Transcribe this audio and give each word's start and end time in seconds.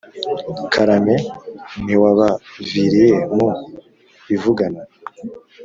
karame 0.73 1.15
ntiwabaviriye 1.83 3.09
mu 3.35 3.49
ivugana. 4.35 4.81